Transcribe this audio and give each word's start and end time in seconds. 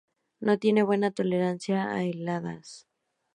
No 0.39 0.57
tiene 0.57 0.81
buena 0.81 1.11
tolerancia 1.11 1.91
a 1.93 2.01
heladas. 2.05 2.87